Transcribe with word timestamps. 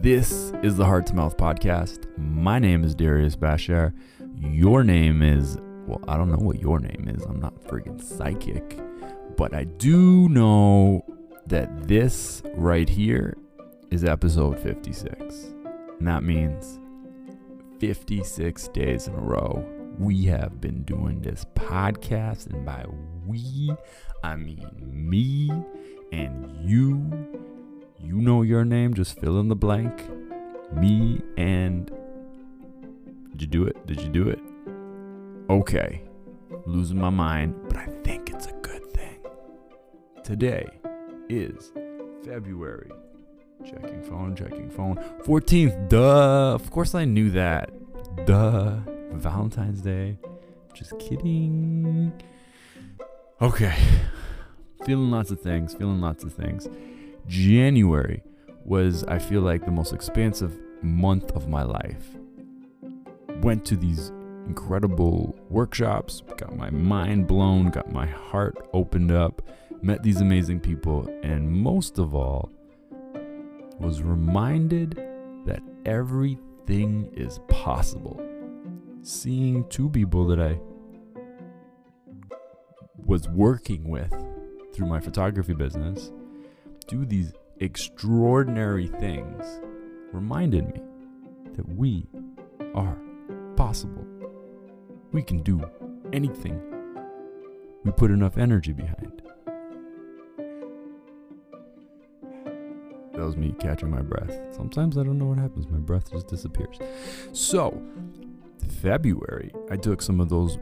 This 0.00 0.52
is 0.62 0.76
the 0.76 0.84
Heart 0.84 1.06
to 1.06 1.14
Mouth 1.14 1.36
podcast. 1.36 2.06
My 2.16 2.60
name 2.60 2.84
is 2.84 2.94
Darius 2.94 3.34
Bashar. 3.34 3.92
Your 4.38 4.84
name 4.84 5.22
is, 5.22 5.58
well, 5.88 6.00
I 6.06 6.16
don't 6.16 6.30
know 6.30 6.36
what 6.36 6.60
your 6.60 6.78
name 6.78 7.08
is. 7.08 7.24
I'm 7.24 7.40
not 7.40 7.52
friggin' 7.64 8.00
psychic. 8.00 8.78
But 9.36 9.54
I 9.54 9.64
do 9.64 10.28
know 10.28 11.04
that 11.48 11.88
this 11.88 12.40
right 12.54 12.88
here 12.88 13.36
is 13.90 14.04
episode 14.04 14.60
56. 14.60 15.52
And 15.98 16.06
that 16.06 16.22
means 16.22 16.78
56 17.80 18.68
days 18.68 19.08
in 19.08 19.14
a 19.14 19.20
row 19.20 19.81
we 19.98 20.24
have 20.26 20.60
been 20.60 20.82
doing 20.82 21.20
this 21.22 21.44
podcast. 21.54 22.52
And 22.52 22.64
by 22.64 22.84
we, 23.26 23.72
I 24.22 24.36
mean 24.36 24.68
me 24.80 25.50
and 26.12 26.50
you. 26.68 27.28
You 27.98 28.16
know 28.16 28.42
your 28.42 28.64
name, 28.64 28.94
just 28.94 29.18
fill 29.20 29.38
in 29.40 29.48
the 29.48 29.56
blank. 29.56 30.08
Me 30.74 31.20
and. 31.36 31.90
Did 33.30 33.42
you 33.42 33.46
do 33.46 33.64
it? 33.64 33.86
Did 33.86 34.00
you 34.00 34.08
do 34.08 34.28
it? 34.28 34.40
Okay. 35.50 36.02
Losing 36.66 37.00
my 37.00 37.10
mind, 37.10 37.54
but 37.68 37.76
I 37.76 37.86
think 38.04 38.30
it's 38.30 38.46
a 38.46 38.52
good 38.62 38.92
thing. 38.92 39.18
Today 40.22 40.66
is 41.28 41.72
February. 42.24 42.90
Checking 43.64 44.02
phone, 44.02 44.34
checking 44.34 44.70
phone. 44.70 44.96
14th, 45.24 45.88
duh. 45.88 46.54
Of 46.54 46.70
course 46.70 46.94
I 46.94 47.04
knew 47.04 47.30
that. 47.30 47.70
Duh. 48.26 48.80
Valentine's 49.20 49.80
Day. 49.80 50.18
Just 50.74 50.98
kidding. 50.98 52.12
Okay. 53.40 53.76
Feeling 54.84 55.10
lots 55.10 55.30
of 55.30 55.40
things, 55.40 55.74
feeling 55.74 56.00
lots 56.00 56.24
of 56.24 56.32
things. 56.32 56.68
January 57.28 58.22
was, 58.64 59.04
I 59.04 59.18
feel 59.18 59.40
like, 59.42 59.64
the 59.64 59.70
most 59.70 59.92
expansive 59.92 60.58
month 60.82 61.30
of 61.32 61.48
my 61.48 61.62
life. 61.62 62.16
Went 63.42 63.64
to 63.66 63.76
these 63.76 64.10
incredible 64.46 65.36
workshops, 65.48 66.22
got 66.36 66.56
my 66.56 66.70
mind 66.70 67.26
blown, 67.26 67.70
got 67.70 67.92
my 67.92 68.06
heart 68.06 68.56
opened 68.72 69.12
up, 69.12 69.42
met 69.82 70.02
these 70.02 70.20
amazing 70.20 70.60
people, 70.60 71.06
and 71.22 71.50
most 71.50 71.98
of 71.98 72.14
all, 72.14 72.50
was 73.78 74.02
reminded 74.02 74.96
that 75.46 75.62
everything 75.84 77.10
is 77.14 77.40
possible. 77.48 78.20
Seeing 79.04 79.68
two 79.68 79.90
people 79.90 80.28
that 80.28 80.38
I 80.38 80.60
was 83.04 83.28
working 83.28 83.88
with 83.88 84.14
through 84.72 84.86
my 84.86 85.00
photography 85.00 85.54
business 85.54 86.12
do 86.86 87.04
these 87.04 87.32
extraordinary 87.58 88.86
things 88.86 89.60
reminded 90.12 90.68
me 90.68 90.80
that 91.54 91.68
we 91.68 92.06
are 92.76 92.96
possible. 93.56 94.06
We 95.10 95.24
can 95.24 95.42
do 95.42 95.68
anything 96.12 96.62
we 97.82 97.90
put 97.90 98.12
enough 98.12 98.38
energy 98.38 98.72
behind. 98.72 99.20
That 103.14 103.26
was 103.26 103.36
me 103.36 103.52
catching 103.58 103.90
my 103.90 104.02
breath. 104.02 104.54
Sometimes 104.54 104.96
I 104.96 105.02
don't 105.02 105.18
know 105.18 105.26
what 105.26 105.38
happens, 105.38 105.66
my 105.68 105.78
breath 105.78 106.12
just 106.12 106.28
disappears. 106.28 106.78
So, 107.32 107.82
February, 108.70 109.52
I 109.70 109.76
took 109.76 110.02
some 110.02 110.20
of 110.20 110.28
those 110.28 110.58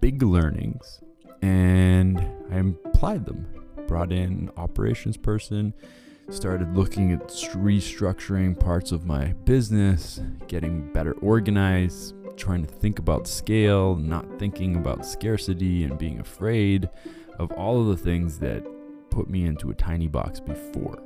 big 0.00 0.22
learnings 0.22 1.00
and 1.42 2.20
I 2.50 2.58
applied 2.88 3.26
them. 3.26 3.46
Brought 3.86 4.12
in 4.12 4.24
an 4.24 4.50
operations 4.56 5.16
person, 5.16 5.74
started 6.30 6.74
looking 6.74 7.12
at 7.12 7.28
restructuring 7.28 8.58
parts 8.58 8.92
of 8.92 9.04
my 9.04 9.34
business, 9.44 10.20
getting 10.48 10.90
better 10.92 11.12
organized, 11.20 12.14
trying 12.36 12.64
to 12.64 12.72
think 12.72 12.98
about 12.98 13.26
scale, 13.26 13.94
not 13.96 14.38
thinking 14.38 14.76
about 14.76 15.04
scarcity, 15.04 15.84
and 15.84 15.98
being 15.98 16.18
afraid 16.20 16.88
of 17.38 17.52
all 17.52 17.80
of 17.80 17.88
the 17.88 18.02
things 18.02 18.38
that 18.38 18.64
put 19.10 19.28
me 19.28 19.44
into 19.44 19.70
a 19.70 19.74
tiny 19.74 20.08
box 20.08 20.40
before. 20.40 21.02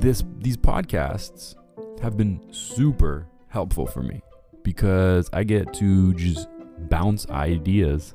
This 0.00 0.24
these 0.38 0.56
podcasts 0.56 1.54
have 2.02 2.16
been 2.16 2.40
super 2.52 3.28
helpful 3.48 3.86
for 3.86 4.02
me 4.02 4.22
because 4.62 5.30
I 5.32 5.44
get 5.44 5.72
to 5.74 6.12
just 6.14 6.48
bounce 6.90 7.28
ideas 7.30 8.14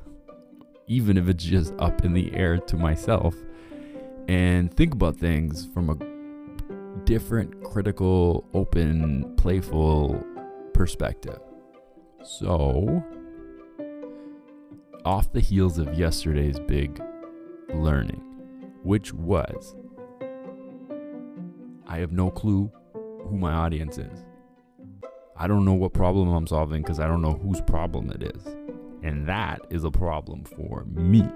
even 0.86 1.16
if 1.16 1.28
it's 1.28 1.44
just 1.44 1.72
up 1.78 2.04
in 2.04 2.12
the 2.12 2.34
air 2.34 2.58
to 2.58 2.76
myself 2.76 3.34
and 4.28 4.72
think 4.74 4.92
about 4.92 5.16
things 5.16 5.66
from 5.72 5.90
a 5.90 5.96
different, 7.04 7.62
critical, 7.64 8.44
open, 8.54 9.34
playful 9.36 10.22
perspective. 10.74 11.38
So, 12.22 13.02
off 15.04 15.32
the 15.32 15.40
heels 15.40 15.78
of 15.78 15.94
yesterday's 15.94 16.58
big 16.60 17.02
learning, 17.72 18.22
which 18.82 19.14
was 19.14 19.74
I 21.90 21.98
have 21.98 22.12
no 22.12 22.30
clue 22.30 22.70
who 22.92 23.36
my 23.36 23.52
audience 23.52 23.98
is. 23.98 24.24
I 25.36 25.48
don't 25.48 25.64
know 25.64 25.74
what 25.74 25.92
problem 25.92 26.32
I'm 26.32 26.46
solving 26.46 26.82
because 26.82 27.00
I 27.00 27.08
don't 27.08 27.20
know 27.20 27.32
whose 27.32 27.60
problem 27.60 28.12
it 28.12 28.22
is. 28.22 28.46
And 29.02 29.28
that 29.28 29.62
is 29.70 29.82
a 29.82 29.90
problem 29.90 30.44
for 30.44 30.84
me. 30.84 31.26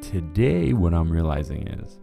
Today, 0.00 0.72
what 0.72 0.94
I'm 0.94 1.12
realizing 1.12 1.68
is 1.68 1.98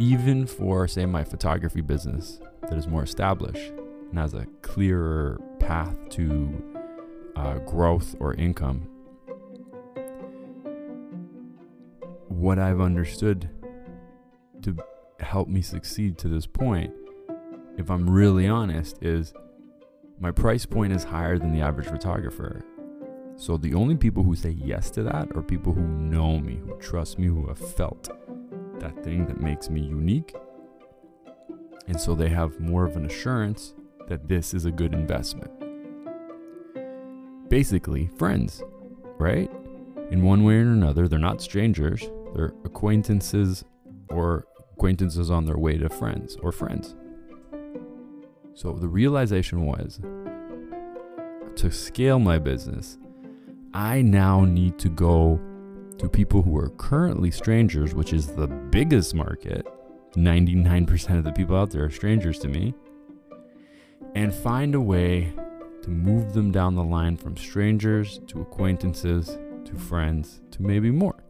even 0.00 0.44
for, 0.44 0.88
say, 0.88 1.06
my 1.06 1.22
photography 1.22 1.82
business 1.82 2.40
that 2.62 2.76
is 2.76 2.88
more 2.88 3.04
established 3.04 3.72
and 4.10 4.18
has 4.18 4.34
a 4.34 4.44
clearer 4.62 5.40
path 5.60 5.96
to 6.10 6.64
uh, 7.36 7.58
growth 7.58 8.16
or 8.18 8.34
income, 8.34 8.88
what 12.38 12.58
I've 12.58 12.80
understood 12.80 13.48
to 14.62 14.76
help 15.20 15.48
me 15.48 15.62
succeed 15.62 16.18
to 16.18 16.28
this 16.28 16.46
point 16.46 16.92
if 17.76 17.90
I'm 17.90 18.08
really 18.08 18.46
honest, 18.46 19.02
is 19.02 19.34
my 20.20 20.30
price 20.30 20.64
point 20.64 20.92
is 20.92 21.04
higher 21.04 21.38
than 21.38 21.52
the 21.52 21.60
average 21.60 21.88
photographer. 21.88 22.64
So 23.36 23.56
the 23.56 23.74
only 23.74 23.96
people 23.96 24.22
who 24.22 24.36
say 24.36 24.50
yes 24.50 24.90
to 24.92 25.02
that 25.02 25.34
are 25.34 25.42
people 25.42 25.72
who 25.72 25.82
know 25.82 26.38
me, 26.38 26.60
who 26.64 26.76
trust 26.78 27.18
me, 27.18 27.26
who 27.26 27.46
have 27.48 27.58
felt 27.58 28.08
that 28.78 29.02
thing 29.02 29.26
that 29.26 29.40
makes 29.40 29.68
me 29.68 29.80
unique. 29.80 30.36
And 31.88 32.00
so 32.00 32.14
they 32.14 32.28
have 32.28 32.60
more 32.60 32.84
of 32.84 32.96
an 32.96 33.06
assurance 33.06 33.74
that 34.08 34.28
this 34.28 34.54
is 34.54 34.66
a 34.66 34.70
good 34.70 34.94
investment. 34.94 35.50
Basically, 37.48 38.08
friends, 38.16 38.62
right? 39.18 39.50
In 40.10 40.22
one 40.22 40.44
way 40.44 40.54
or 40.56 40.60
another, 40.60 41.08
they're 41.08 41.18
not 41.18 41.42
strangers, 41.42 42.08
they're 42.34 42.52
acquaintances 42.64 43.64
or 44.10 44.46
acquaintances 44.72 45.30
on 45.30 45.44
their 45.44 45.58
way 45.58 45.78
to 45.78 45.88
friends 45.88 46.36
or 46.42 46.52
friends. 46.52 46.94
So 48.54 48.72
the 48.72 48.88
realization 48.88 49.66
was 49.66 50.00
to 51.56 51.70
scale 51.70 52.18
my 52.18 52.38
business, 52.38 52.98
I 53.72 54.02
now 54.02 54.44
need 54.44 54.78
to 54.80 54.88
go 54.88 55.40
to 55.98 56.08
people 56.08 56.42
who 56.42 56.56
are 56.56 56.70
currently 56.70 57.30
strangers, 57.30 57.94
which 57.94 58.12
is 58.12 58.28
the 58.28 58.46
biggest 58.46 59.14
market. 59.14 59.66
99% 60.16 61.18
of 61.18 61.24
the 61.24 61.32
people 61.32 61.56
out 61.56 61.70
there 61.70 61.84
are 61.84 61.90
strangers 61.90 62.38
to 62.40 62.48
me. 62.48 62.74
And 64.14 64.32
find 64.32 64.74
a 64.74 64.80
way 64.80 65.32
to 65.82 65.90
move 65.90 66.32
them 66.32 66.50
down 66.50 66.74
the 66.74 66.84
line 66.84 67.16
from 67.16 67.36
strangers 67.36 68.20
to 68.28 68.40
acquaintances 68.40 69.38
to 69.64 69.76
friends 69.76 70.40
to 70.52 70.62
maybe 70.62 70.90
more. 70.90 71.24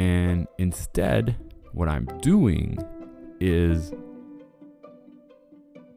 And 0.00 0.48
instead, 0.56 1.36
what 1.72 1.86
I'm 1.90 2.06
doing 2.22 2.78
is 3.38 3.92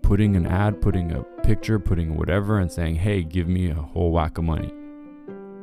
putting 0.02 0.36
an 0.36 0.46
ad, 0.46 0.82
putting 0.82 1.14
a 1.14 1.24
picture, 1.24 1.80
putting 1.80 2.18
whatever, 2.18 2.60
and 2.60 2.70
saying, 2.70 2.96
hey, 2.96 3.24
give 3.24 3.48
me 3.48 3.70
a 3.70 3.76
whole 3.76 4.12
whack 4.12 4.38
of 4.38 4.44
money. 4.44 4.74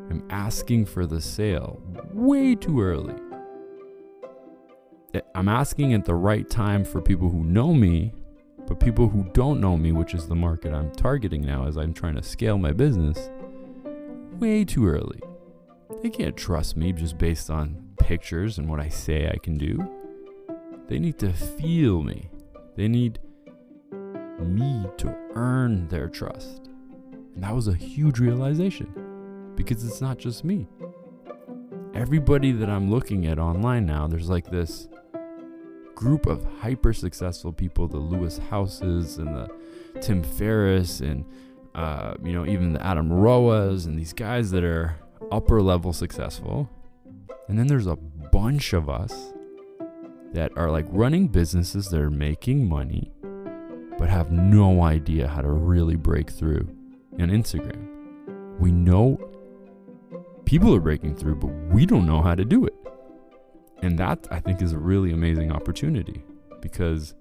I'm 0.09 0.27
asking 0.31 0.87
for 0.87 1.05
the 1.05 1.21
sale 1.21 1.83
way 2.15 2.55
too 2.55 2.81
early. 2.81 3.15
Eh, 5.13 5.21
I'm 5.35 5.51
asking 5.51 5.93
at 5.93 6.07
the 6.07 6.15
right 6.15 6.49
time 6.49 6.83
for 6.83 7.03
people 7.03 7.29
who 7.29 7.45
know 7.45 7.75
me, 7.75 8.15
but 8.67 8.81
people 8.81 9.07
who 9.07 9.25
don't 9.35 9.61
know 9.61 9.77
me, 9.77 9.93
which 9.93 10.15
is 10.15 10.29
the 10.29 10.35
market 10.35 10.73
I'm 10.73 10.91
targeting 10.93 11.43
now 11.43 11.67
as 11.67 11.77
I'm 11.77 11.93
trying 11.93 12.15
to 12.15 12.23
scale 12.23 12.57
my 12.57 12.73
business, 12.73 13.29
way 14.39 14.65
too 14.65 14.89
early. 14.89 15.21
They 16.03 16.09
can't 16.09 16.39
trust 16.39 16.79
me 16.79 16.95
just 16.95 17.19
based 17.19 17.51
on 17.51 17.90
pictures 18.01 18.59
and 18.59 18.69
what 18.69 18.81
I 18.81 18.89
say 18.89 19.31
I 19.33 19.39
can 19.39 19.57
do. 19.57 19.79
They 20.89 20.99
need 20.99 21.19
to 21.21 21.33
feel 21.33 22.03
me. 22.03 22.31
They 22.77 22.89
need 22.89 23.21
me 24.41 24.87
to 24.99 25.17
earn 25.35 25.87
their 25.89 26.09
trust. 26.09 26.69
And 27.35 27.45
that 27.45 27.55
was 27.55 27.69
a 27.69 27.75
huge 27.75 28.19
realization 28.19 29.53
because 29.55 29.85
it's 29.85 30.01
not 30.01 30.19
just 30.19 30.45
me. 30.45 30.69
Everybody 31.95 32.53
that 32.53 32.69
I'm 32.69 32.91
looking 32.91 33.27
at 33.27 33.39
online 33.39 33.87
now, 33.87 34.07
there's 34.07 34.29
like 34.29 34.51
this 34.51 34.89
group 35.95 36.27
of 36.27 36.45
hyper 36.61 36.95
successful 36.95 37.53
people 37.53 37.87
the 37.87 37.99
Lewis 37.99 38.39
Howes 38.51 38.81
and 38.81 39.37
the 39.37 39.51
Tim 40.01 40.23
Ferriss 40.23 41.01
and 41.01 41.27
uh, 41.75 42.15
you 42.25 42.33
know 42.33 42.47
even 42.47 42.73
the 42.73 42.85
Adam 42.85 43.13
Roas 43.13 43.85
and 43.85 43.99
these 43.99 44.15
guys 44.15 44.51
that 44.53 44.65
are 44.65 44.97
upper 45.31 45.61
level 45.61 45.93
successful 45.93 46.71
and 47.51 47.59
then 47.59 47.67
there's 47.67 47.89
a 47.89 47.97
bunch 47.97 48.73
of 48.75 48.89
us 48.89 49.33
that 50.33 50.53
are 50.57 50.71
like 50.71 50.87
running 50.89 51.27
businesses 51.27 51.89
that 51.89 52.01
are 52.01 52.09
making 52.09 52.69
money 52.69 53.11
but 53.99 54.09
have 54.09 54.31
no 54.31 54.83
idea 54.83 55.27
how 55.27 55.43
to 55.43 55.51
really 55.51 55.97
break 55.97 56.31
through 56.31 56.69
on 57.19 57.29
Instagram. 57.29 57.89
We 58.61 58.71
know 58.71 59.19
people 60.45 60.73
are 60.77 60.81
breaking 60.81 61.17
through, 61.17 61.35
but 61.35 61.51
we 61.75 61.87
don't 61.87 62.07
know 62.07 62.23
how 62.23 62.37
to 62.37 62.45
do 62.45 62.67
it. 62.67 62.75
And 63.83 63.99
that 63.99 64.29
I 64.31 64.39
think 64.39 64.63
is 64.63 64.73
a 64.73 64.79
really 64.79 65.11
amazing 65.11 65.51
opportunity 65.51 66.23
because 66.61 67.17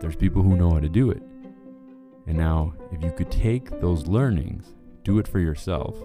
there's 0.00 0.16
people 0.16 0.42
who 0.42 0.56
know 0.56 0.72
how 0.72 0.80
to 0.80 0.88
do 0.88 1.12
it. 1.12 1.22
And 2.26 2.36
now, 2.36 2.74
if 2.90 3.04
you 3.04 3.12
could 3.12 3.30
take 3.30 3.80
those 3.80 4.08
learnings, 4.08 4.74
do 5.04 5.20
it 5.20 5.28
for 5.28 5.38
yourself, 5.38 5.96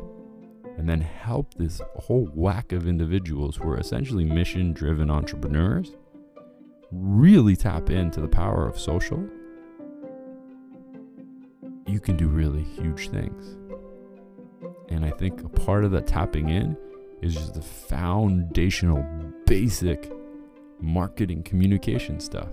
and 0.80 0.88
then 0.88 1.02
help 1.02 1.54
this 1.56 1.82
whole 1.98 2.30
whack 2.34 2.72
of 2.72 2.88
individuals 2.88 3.58
who 3.58 3.68
are 3.68 3.78
essentially 3.78 4.24
mission 4.24 4.72
driven 4.72 5.12
entrepreneurs 5.12 5.92
really 6.94 7.58
tap 7.58 7.90
into 7.90 8.22
the 8.22 8.30
power 8.30 8.66
of 8.66 8.80
social, 8.80 9.22
you 11.86 12.00
can 12.00 12.16
do 12.16 12.30
really 12.30 12.64
huge 12.64 13.10
things. 13.10 13.58
And 14.88 15.04
I 15.04 15.12
think 15.12 15.44
a 15.44 15.50
part 15.50 15.84
of 15.84 15.92
that 15.92 16.08
tapping 16.08 16.48
in 16.48 16.78
is 17.22 17.34
just 17.34 17.56
the 17.56 17.62
foundational, 17.62 19.06
basic 19.46 20.10
marketing 20.80 21.44
communication 21.44 22.22
stuff. 22.22 22.48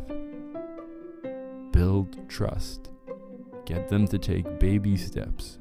Build 1.70 2.28
trust, 2.28 2.90
get 3.66 3.88
them 3.88 4.08
to 4.08 4.18
take 4.18 4.58
baby 4.58 4.96
steps, 4.96 5.60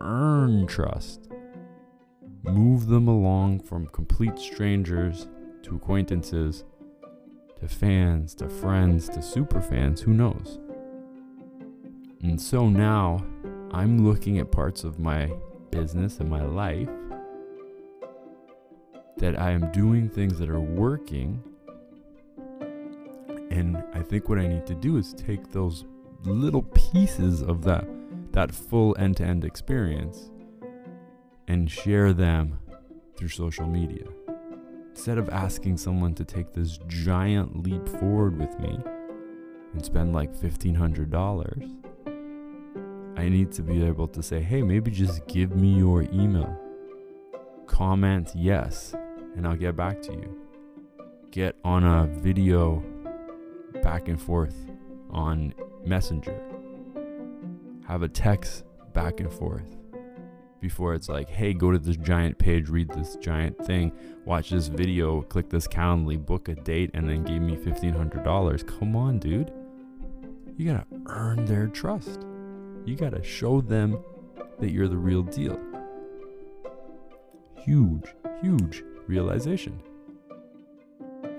earn 0.00 0.68
trust, 0.68 1.28
move 2.44 2.86
them 2.86 3.08
along 3.08 3.60
from 3.60 3.86
complete 3.88 4.38
strangers 4.38 5.26
to 5.62 5.76
acquaintances 5.76 6.64
to 7.60 7.68
fans 7.68 8.34
to 8.34 8.48
friends 8.48 9.08
to 9.08 9.22
super 9.22 9.60
fans, 9.60 10.00
who 10.00 10.12
knows? 10.12 10.58
And 12.22 12.40
so 12.40 12.68
now 12.68 13.24
I'm 13.72 14.06
looking 14.06 14.38
at 14.38 14.50
parts 14.50 14.84
of 14.84 14.98
my 14.98 15.32
business 15.70 16.20
and 16.20 16.30
my 16.30 16.42
life 16.42 16.88
that 19.18 19.38
I 19.38 19.50
am 19.50 19.70
doing 19.72 20.08
things 20.08 20.38
that 20.38 20.50
are 20.50 20.60
working. 20.60 21.42
And 23.50 23.82
I 23.92 24.00
think 24.00 24.28
what 24.28 24.38
I 24.38 24.46
need 24.46 24.66
to 24.66 24.74
do 24.74 24.96
is 24.96 25.12
take 25.14 25.50
those 25.52 25.84
little 26.24 26.62
pieces 26.62 27.42
of 27.42 27.64
that 27.64 27.86
that 28.32 28.52
full 28.52 28.96
end-to-end 28.98 29.44
experience 29.44 30.30
and 31.48 31.70
share 31.70 32.12
them 32.12 32.58
through 33.16 33.28
social 33.28 33.66
media. 33.66 34.06
Instead 34.90 35.18
of 35.18 35.28
asking 35.28 35.76
someone 35.76 36.14
to 36.14 36.24
take 36.24 36.52
this 36.52 36.78
giant 36.86 37.62
leap 37.62 37.88
forward 37.88 38.38
with 38.38 38.58
me 38.60 38.78
and 39.72 39.84
spend 39.84 40.12
like 40.12 40.32
$1500, 40.34 41.80
I 43.16 43.28
need 43.28 43.52
to 43.52 43.62
be 43.62 43.84
able 43.84 44.08
to 44.08 44.22
say, 44.22 44.40
"Hey, 44.40 44.62
maybe 44.62 44.90
just 44.90 45.26
give 45.26 45.54
me 45.56 45.76
your 45.76 46.02
email." 46.12 46.56
Comment 47.66 48.30
yes, 48.34 48.94
and 49.36 49.46
I'll 49.46 49.56
get 49.56 49.76
back 49.76 50.00
to 50.02 50.12
you. 50.12 50.36
Get 51.30 51.56
on 51.64 51.84
a 51.84 52.06
video 52.06 52.82
back 53.82 54.08
and 54.08 54.20
forth 54.20 54.70
on 55.10 55.54
Messenger. 55.84 56.40
Have 57.86 58.02
a 58.02 58.08
text 58.08 58.64
back 58.92 59.20
and 59.20 59.32
forth 59.32 59.76
before 60.64 60.94
it's 60.94 61.10
like, 61.10 61.28
hey, 61.28 61.52
go 61.52 61.70
to 61.70 61.78
this 61.78 61.98
giant 61.98 62.38
page, 62.38 62.70
read 62.70 62.88
this 62.88 63.16
giant 63.16 63.62
thing, 63.66 63.92
watch 64.24 64.48
this 64.48 64.68
video, 64.68 65.20
click 65.20 65.50
this 65.50 65.68
Calendly, 65.68 66.16
book 66.16 66.48
a 66.48 66.54
date, 66.54 66.90
and 66.94 67.06
then 67.06 67.22
give 67.22 67.42
me 67.42 67.54
$1,500. 67.54 68.78
Come 68.78 68.96
on, 68.96 69.18
dude. 69.18 69.52
You 70.56 70.72
gotta 70.72 70.86
earn 71.08 71.44
their 71.44 71.66
trust. 71.66 72.26
You 72.86 72.96
gotta 72.96 73.22
show 73.22 73.60
them 73.60 74.02
that 74.58 74.70
you're 74.70 74.88
the 74.88 74.96
real 74.96 75.22
deal. 75.22 75.60
Huge, 77.58 78.14
huge 78.40 78.84
realization. 79.06 79.78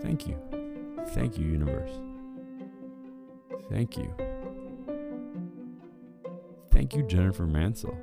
Thank 0.01 0.28
you. 0.28 0.38
Thank 1.07 1.39
you, 1.39 1.48
universe. 1.48 2.00
Thank 3.71 3.98
you. 3.98 4.13
Thank 6.69 6.94
you, 6.95 7.01
Jennifer 7.01 7.48
Mansell. 7.48 7.98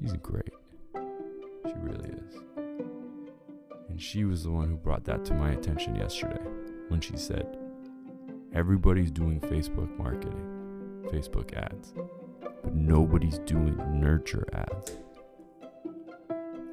She's 0.00 0.12
great. 0.14 0.52
She 0.94 1.72
really 1.80 2.10
is. 2.10 2.34
And 3.88 4.00
she 4.00 4.24
was 4.24 4.44
the 4.44 4.50
one 4.50 4.68
who 4.68 4.76
brought 4.76 5.04
that 5.04 5.24
to 5.26 5.34
my 5.34 5.50
attention 5.50 5.96
yesterday 5.96 6.40
when 6.88 7.00
she 7.00 7.16
said, 7.16 7.58
Everybody's 8.54 9.10
doing 9.10 9.40
Facebook 9.40 9.96
marketing, 9.98 11.04
Facebook 11.12 11.52
ads, 11.54 11.92
but 12.40 12.74
nobody's 12.74 13.40
doing 13.40 13.76
nurture 14.00 14.46
ads. 14.52 14.98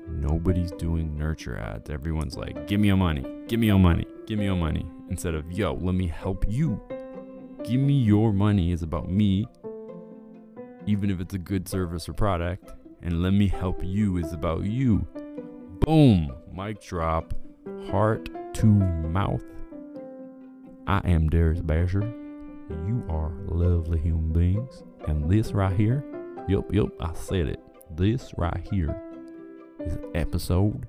Nobody's 0.08 0.72
doing 0.72 1.18
nurture 1.18 1.58
ads. 1.58 1.90
Everyone's 1.90 2.38
like, 2.38 2.68
give 2.68 2.80
me 2.80 2.88
your 2.88 2.98
money, 2.98 3.26
give 3.48 3.60
me 3.60 3.68
your 3.68 3.80
money, 3.80 4.06
give 4.28 4.40
me 4.40 4.46
your 4.46 4.56
money. 4.56 4.86
Instead 5.10 5.34
of, 5.34 5.52
yo, 5.52 5.74
let 5.74 5.96
me 5.96 6.08
help 6.08 6.46
you. 6.48 6.80
Give 7.64 7.82
me 7.82 7.94
your 7.94 8.32
money 8.32 8.72
is 8.72 8.84
about 8.84 9.10
me, 9.10 9.48
even 10.86 11.10
if 11.10 11.20
it's 11.20 11.34
a 11.34 11.40
good 11.40 11.68
service 11.68 12.08
or 12.08 12.14
product 12.14 12.72
and 13.02 13.22
let 13.22 13.34
me 13.34 13.48
help 13.48 13.84
you 13.84 14.18
is 14.18 14.34
about 14.34 14.64
you. 14.64 15.06
Boom, 15.82 16.34
mic 16.52 16.82
drop, 16.82 17.34
heart 17.90 18.30
to 18.56 18.66
mouth. 18.66 19.44
I 20.88 21.02
am 21.06 21.30
Darius 21.30 21.62
Bashar. 21.62 22.04
You 22.88 23.04
are 23.10 23.32
lovely 23.48 24.00
human 24.00 24.34
beings. 24.34 24.84
And 25.08 25.30
this 25.30 25.52
right 25.52 25.76
here, 25.76 26.04
yep, 26.48 26.66
yep, 26.72 26.88
I 27.00 27.14
said 27.14 27.48
it. 27.48 27.60
This 27.96 28.32
right 28.38 28.68
here 28.72 28.96
is 29.80 29.98
episode 30.14 30.88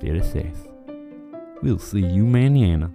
56. 0.00 0.58
We'll 1.62 1.78
see 1.78 2.04
you 2.04 2.24
manana. 2.24 2.92